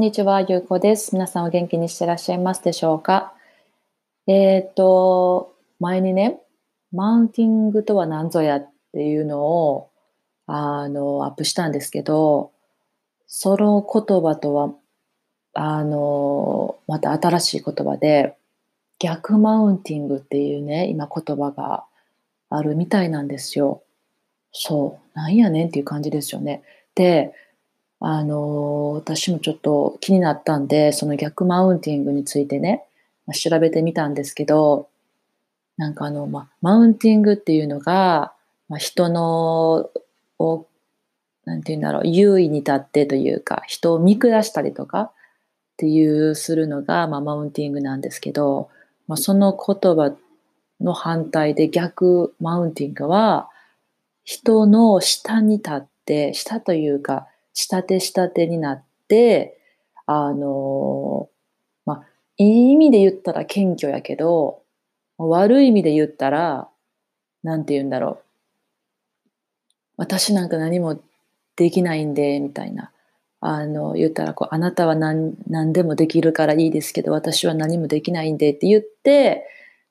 [0.00, 1.12] んにちは、ゆうこです。
[1.12, 3.34] 皆さんお元気にしてらっしゃいますでしょうか？
[4.26, 6.40] えっ、と、前にね、
[6.90, 9.90] マウンティングとは何ぞやっていうのを、
[10.46, 12.50] あの、アップしたんですけど、
[13.26, 14.72] その言葉とは、
[15.52, 18.38] あの、また新しい言葉で、
[19.00, 21.84] 逆マウンティングっていうね、今言葉が
[22.48, 23.82] あるみたいなんですよ。
[24.50, 26.62] そう、なんやねんっていう感じですよね。
[26.94, 27.34] で、
[28.00, 32.84] あの、私もちょっと気になったんで、その逆マウンティングについてね、
[33.34, 34.88] 調べてみたんですけど、
[35.76, 38.32] なんかあの、まあ、マウンティングっていうのが、
[38.68, 39.90] まあ、人の、
[40.38, 40.66] を、
[41.44, 45.12] なんて言うんだろう、優位に立ってというか、人を見下したりとかっ
[45.76, 48.70] ていうするのが、まあ、マウンティングなんですけど、
[49.08, 50.14] まあ、その言葉
[50.80, 53.50] の反対で逆マウンティングは、
[54.24, 59.58] 人の下に立って、下というか、仕立て仕立てになって、
[60.06, 61.28] あの、
[61.86, 62.06] まあ、
[62.36, 64.62] いい意味で言ったら謙虚やけど、
[65.18, 66.68] 悪い意味で言ったら、
[67.42, 68.24] なんて言うんだろう。
[69.96, 71.00] 私なんか何も
[71.56, 72.90] できないんで、みたいな。
[73.40, 79.46] あの、言ったら、こう、あなたは何何でもできるからいいですけど、私は何もできないんでって言って、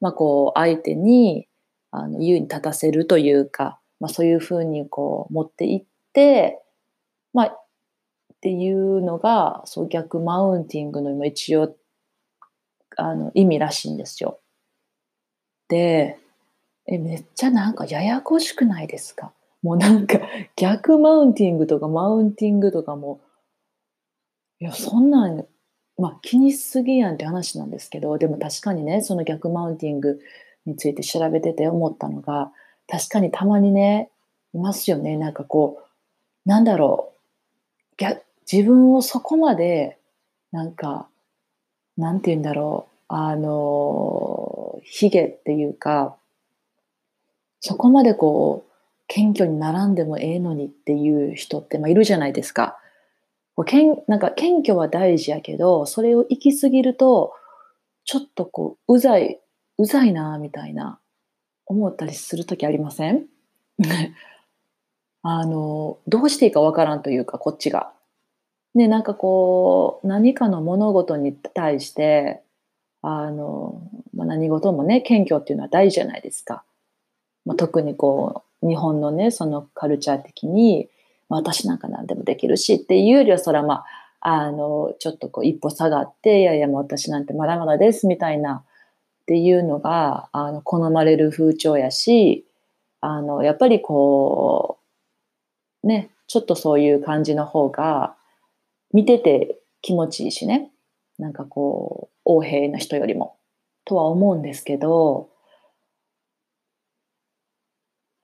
[0.00, 1.48] まあ、こう、相手に、
[1.90, 6.63] あの、優位に立たせるというか、まあ、そういうふうにこう、持っていって、
[7.34, 7.56] まあ、っ
[8.40, 11.76] ていうのが、そう逆マウンティングの今一応、
[12.96, 14.38] あの、意味らしいんですよ。
[15.68, 16.18] で、
[16.86, 19.32] え、めっちゃなんかややこしくないですか？
[19.62, 20.20] もうなんか
[20.56, 23.20] 逆マウンティングとかマウンティングとかも、
[24.60, 25.46] いや、そんなん、
[25.96, 30.20] まあ気にしすぎやんって話なんですけど、でも確かにね、その逆マウンティング
[30.66, 32.52] について調べてて思ったのが、
[32.86, 34.10] 確かにたまにね、
[34.52, 35.16] いますよね。
[35.16, 35.82] なんかこ
[36.46, 37.13] う、なんだろう、
[38.50, 39.98] 自分をそこまで
[40.52, 41.08] なんか
[41.96, 46.16] なんて言うんだろうあの卑下っていうか
[47.60, 48.72] そこまでこう
[49.06, 52.78] 謙虚に並んでもええのにっていう人って、まあ、いるじゃないですか。
[53.66, 57.32] けんなんか謙虚は大事やけどそれを行き過ぎると
[58.04, 59.40] ちょっとこううざい
[59.78, 60.98] うざいなみたいな
[61.66, 63.26] 思ったりする時ありません？
[65.26, 67.90] あの、どうしていいかわからんというか、こっちが。
[68.74, 72.42] で、なんかこう、何かの物事に対して、
[73.00, 73.80] あの、
[74.14, 76.62] まあ、何事もね、謙虚っていうのは大事じゃないですか。
[77.46, 80.90] まあ、特にこう、日本のね、そのカルチャー的に、
[81.30, 83.84] まあ、私なんか何でもできるしっていうよりは、それはまあ、
[84.20, 88.64] あの、ちょっとこう一歩下がって、いやいやもう私なんてまだまだですみたいな
[89.22, 92.46] っていうのが、あの、好まれる風潮やし、
[93.00, 94.83] あの、やっぱりこう、
[95.84, 98.16] ね、ちょっとそういう感じの方が、
[98.92, 100.70] 見てて気持ちいいしね。
[101.18, 103.36] なんかこう、横平な人よりも。
[103.84, 105.28] とは思うんですけど、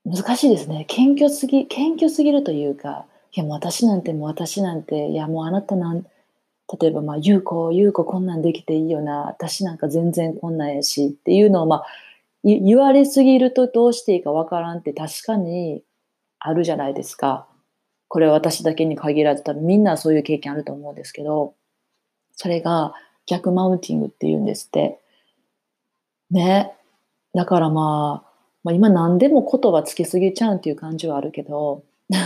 [0.04, 0.86] 難しいですね。
[0.88, 6.04] 謙虚すぎ、謙虚すぎるというか、いやもう私なんてもう私なんて、いやもうあなたなん、
[6.80, 11.84] 例えばまあ、ゆうこ、ゆうここんなんできていいよな、私なんか全然こんなんやしっていうのをまあ、
[12.42, 15.82] 言われすぎるとどうしていいかわからんって確かに
[16.38, 17.46] あるじゃないですか。
[18.10, 21.54] これは私だけに限らず多分みんなそういう経験あると思うんですけど、
[22.32, 22.92] それが
[23.24, 24.98] 逆マウンティングって言うんですって。
[26.32, 26.72] ね。
[27.34, 28.30] だからまあ、
[28.64, 32.16] まあ、今何でも言葉つけすぎちゃうっていう感じはあるけど、 っ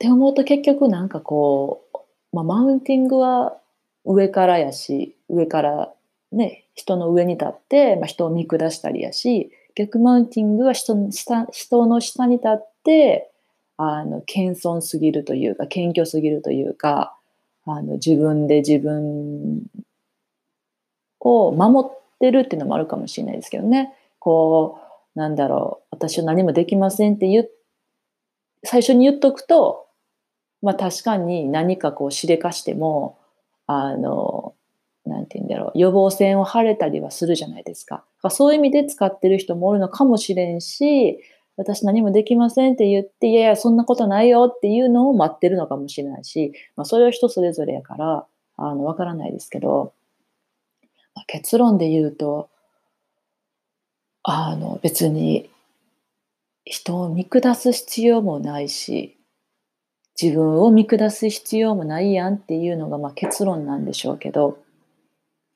[0.00, 1.98] て思うと結局なんかこう、
[2.32, 3.56] まあ、マウンティングは
[4.04, 5.94] 上からやし、上から
[6.32, 13.30] ね、人の上に立って、まあ、人を見下したりやし、逆マウンティングは人の下人の下に立って、
[13.82, 17.16] あの、謙遜すぎるというか、謙虚すぎるというか、
[17.64, 19.62] あの、自分で自分
[21.20, 23.94] を守ってるっていうのもあるかもしれないですけどね。
[24.18, 24.78] こ
[25.16, 27.48] う、なんだろう、私は何もできませんって言
[28.64, 29.86] 最初に言っとくと、
[30.60, 33.18] まあ確かに何かこうしでかしても、
[33.66, 34.54] あの、
[35.06, 38.04] なんて言うんだろう、予防線を張れたりはするじゃないですか。
[38.28, 41.18] そういう意味で使ってる人もおるのかもしれんし、
[41.60, 48.26] 私何もできませんって言って、いやいや、そんなことないよっていうのを待ってるのかもしれないし、まあ、それは人それぞれやから、
[48.56, 49.92] あの、わからないですけど、
[51.14, 52.48] まあ、結論で言うと、
[54.22, 55.50] あの、別に
[56.64, 59.18] 人を見下す必要もないし、
[60.20, 64.56] 自分を見下す必要もないやんっていうのがまあ結論なんでしょうけど、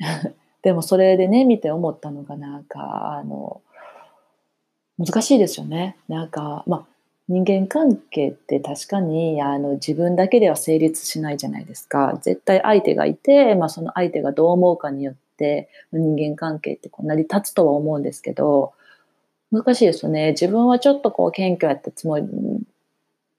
[0.61, 3.63] でもそれでね、見て思ったのがなんか、あの、
[4.99, 5.97] 難しいですよね。
[6.09, 6.85] なんか、まあ、
[7.29, 12.19] 人間関係って確かにあの自分だけでは成立しないじゃないですか。
[12.23, 18.73] 絶対相手がいて、まあ、その相手がどう思うかによって人間関係ってこう成り立つとは思うんですけど、
[19.51, 20.33] 難しいですよね。
[20.33, 22.27] 自分はちょっとこう謙虚やったつもり、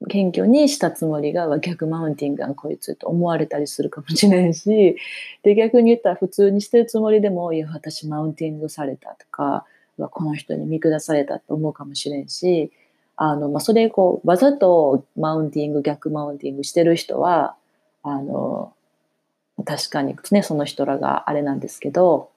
[0.10, 4.98] 謙虚にしたつもりが逆マウンティングがこいつと思われたりするかもしれないし、
[5.44, 9.66] で逆に言ったら普通にしてるつもりでも、いや、私マウンティングされたとか、
[9.97, 12.71] この人に見下されたと思うかもしれんし、
[13.18, 17.56] あの、まあ、それこう、わざとマウンティング、逆マウンティングしてる人は、
[18.03, 18.74] あの、
[19.63, 22.30] 確かにね、その人らがあれなんですけど、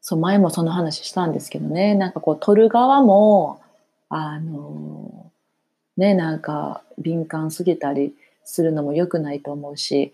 [0.00, 3.60] そう、前もその話したんですけどね、なんかこう、撮る側も、
[4.08, 5.30] あの、
[5.96, 8.14] ね、なんか敏感すぎたり
[8.44, 10.12] するのも良くないと思うし、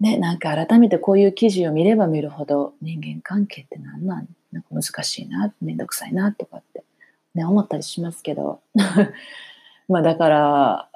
[0.00, 6.84] ね、なんか改めてこういう記事を見れば見るほど人間関係って何なんなんか難しいな、めんどくさいなとかって
[7.34, 8.60] ね、思ったりしますけど。
[9.88, 10.88] まあだから、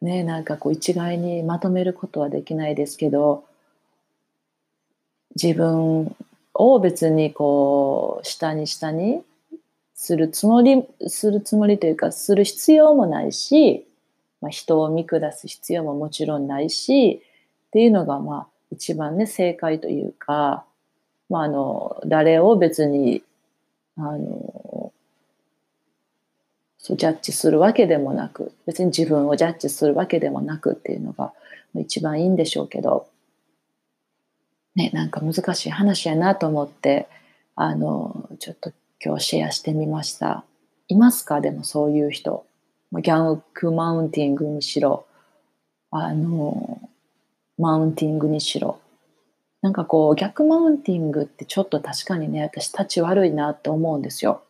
[0.00, 3.44] ね、なんかこう一概にまとめることはできないですけど、
[5.34, 6.14] 自分
[6.52, 9.22] を別にこう、下に下に
[9.94, 13.86] するつもり、するつもりというか、する必要もないし、
[14.40, 17.22] まあ、人を見下す必要ももちろんないし、
[17.68, 20.64] っていうのがまあ一番ね、正解というか、
[21.28, 23.22] まああの、誰を別に、
[23.96, 24.92] あの、
[26.78, 31.32] そうジャッジするわけでもなく、別に自分をジャッジするわけでもなくっていうのが
[31.74, 33.06] 一番いいんでしょうけど、
[34.74, 37.08] ね、なんか難しい話やなと思って、
[37.56, 38.72] あの、ちょっと
[39.02, 40.44] 今日シェアしてみました。
[40.88, 41.40] いますか？
[41.40, 42.44] でもそういう人。
[42.92, 45.06] ギャンクマウンティングにしろ、
[45.90, 46.80] あの、
[47.56, 48.78] マウンティングにしろ。
[49.64, 54.42] なんかこう、逆マウンティングってちょっと確かにね、私立ち悪いなって思うんですよ。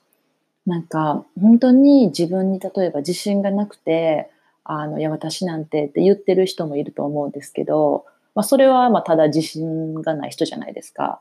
[0.67, 4.29] なんか、本当に自分に例えば自信がなくて、
[4.65, 11.21] あの、いや、私なんてって言ってる人もいると思うんですけど、まあ、それはまあただ自信がない人じゃないですか。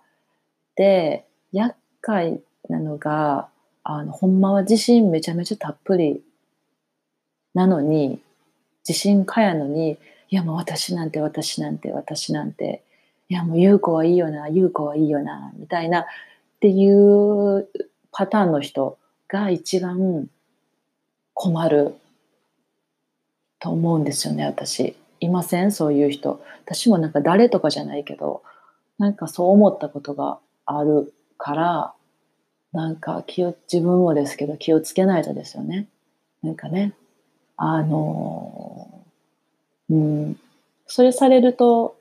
[0.75, 3.47] で、厄介なのが、
[3.83, 6.23] あの、ほんまは自信めちゃめちゃたっぷり
[7.53, 8.23] なのに、
[8.89, 9.99] 自信家やのに、
[10.31, 12.81] いやもう私なんて私なんて私なんて、
[13.29, 16.05] いやもう優子はいいよな、優子はいいよな、みたいなっ
[16.59, 17.67] ていう
[18.11, 18.97] パターンの人
[19.27, 20.27] が一番
[21.33, 21.95] 困る
[23.59, 24.95] と思うんですよね、私。
[25.19, 25.71] いません？
[25.71, 26.43] そういう人。
[26.65, 28.43] 私もなんか誰とかじゃないけど、
[28.99, 31.93] なんかそう思ったことがあるから、
[32.73, 35.87] なんか気を、自分もですけど気をつけないとですよね。
[36.41, 36.93] なんかね、
[37.55, 39.05] あの、
[39.89, 40.39] うん、
[40.87, 41.95] それされると、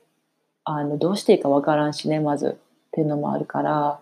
[0.65, 2.55] あの、どうしていいかわからんしね、まず、っ
[2.91, 3.99] ていうのもあるから、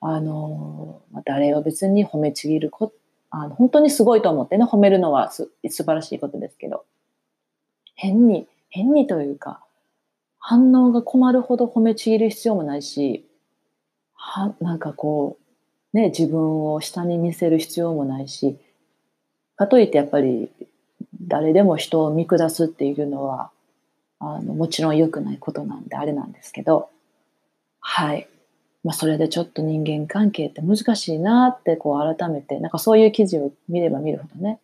[0.00, 2.92] あの、誰を別に褒めちぎるこ
[3.30, 6.84] あの、本当にすごいと思ってね、褒めるのはす素晴らしいことですけど、
[7.94, 9.60] 変に変にというか、
[10.38, 13.26] 反応が困るほど褒めちぎる必要もないし、
[14.14, 15.38] は、なんかこ
[15.92, 18.56] う、ね、自分を下に見せる必要もないし、
[19.56, 20.50] かといってやっぱり
[21.20, 23.50] 誰でも人を見下すっていうのは、
[24.20, 26.90] あの、もちろん良くないことなんであれなんですけど、
[27.80, 28.28] はい。
[28.84, 34.60] まあ、それでちょっと人間関係って難しいなってこう改めて、なんかそういう記事を見れば見るほどね、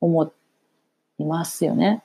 [0.00, 0.32] 思
[1.18, 2.02] いますよね。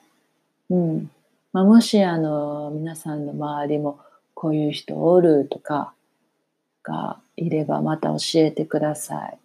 [0.70, 1.10] うん。
[1.52, 3.98] まあ、もしあの皆さんの周りも
[4.34, 5.92] こういう人おるとか
[6.82, 9.38] がいればまた教えてください。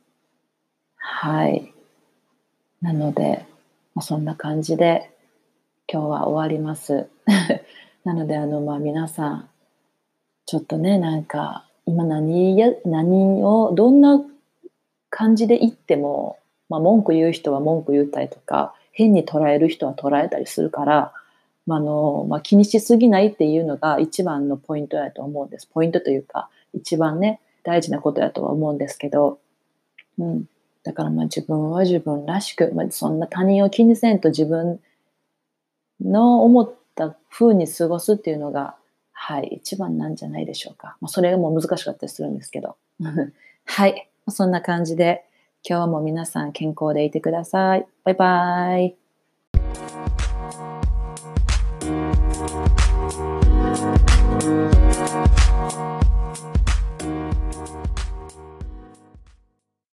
[0.95, 1.73] はい。
[2.81, 3.45] なので、
[3.93, 5.11] まあ、そんな感じで
[5.91, 7.07] 今日は終わります。
[8.03, 9.49] なのであのまあ皆さん
[10.45, 14.23] ちょっとねなんか今何や何をどんな
[15.09, 16.37] 感じで言っても、
[16.69, 21.13] まあ、文句言う人は文句言ったりとか変に捉える人は捉えたりするから
[21.67, 25.67] まあのまあ、気にしすぎないっていうのが一番のポイントだと思うんです。
[25.67, 29.39] ポイントというか、一番ね、大事なことだとは思うんですけど、
[30.17, 30.45] うん。
[30.83, 34.79] だからまあ自分は自分らしく、まあ、そんな他人を気にせんと自分
[36.01, 38.75] の思った風に過ごすっていうのが、
[39.11, 40.97] はい、一番なんじゃないでしょうか。
[41.01, 42.75] まあ、それも難しかったりするんですけど。
[43.65, 44.09] はい。
[44.29, 45.25] そんな感じで、
[45.67, 47.87] 今日も皆さん健康でいてください。
[48.03, 49.06] バイバイ。